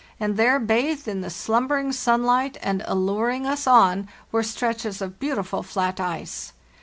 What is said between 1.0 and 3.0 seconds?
in the slumbering sun light and